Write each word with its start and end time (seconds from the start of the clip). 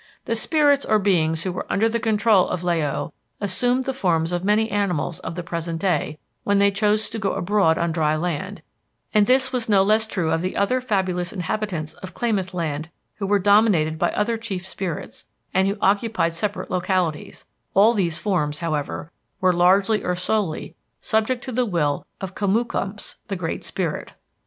"The 0.25 0.33
spirits 0.33 0.83
or 0.83 0.97
beings 0.97 1.43
who 1.43 1.51
were 1.51 1.67
under 1.69 1.87
the 1.87 1.99
control 1.99 2.47
of 2.49 2.63
La 2.63 2.73
o 2.73 3.13
assumed 3.39 3.85
the 3.85 3.93
forms 3.93 4.31
of 4.31 4.43
many 4.43 4.67
animals 4.71 5.19
of 5.19 5.35
the 5.35 5.43
present 5.43 5.79
day 5.79 6.17
when 6.43 6.57
they 6.57 6.71
chose 6.71 7.07
to 7.11 7.19
go 7.19 7.33
abroad 7.33 7.77
on 7.77 7.91
dry 7.91 8.15
land, 8.15 8.63
and 9.13 9.27
this 9.27 9.53
was 9.53 9.69
no 9.69 9.83
less 9.83 10.07
true 10.07 10.31
of 10.31 10.41
the 10.41 10.57
other 10.57 10.81
fabulous 10.81 11.31
inhabitants 11.31 11.93
of 11.93 12.15
Klamath 12.15 12.51
land 12.51 12.89
who 13.17 13.27
were 13.27 13.37
dominated 13.37 13.99
by 13.99 14.09
other 14.13 14.37
chief 14.39 14.65
spirits, 14.65 15.27
and 15.53 15.67
who 15.67 15.77
occupied 15.81 16.33
separate 16.33 16.71
localities; 16.71 17.45
all 17.75 17.93
these 17.93 18.17
forms, 18.17 18.57
however, 18.57 19.11
were 19.39 19.53
largely 19.53 20.03
or 20.03 20.15
solely 20.15 20.73
subject 20.99 21.43
to 21.43 21.51
the 21.51 21.63
will 21.63 22.07
of 22.19 22.33
Komookumps, 22.33 23.17
the 23.27 23.35
great 23.35 23.63
spirit. 23.63 24.13